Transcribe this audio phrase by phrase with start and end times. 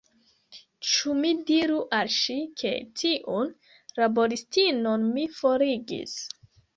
[0.91, 3.51] Ĉu mi diru al ŝi, ke tiun
[3.99, 6.17] laboristinon mi forigis?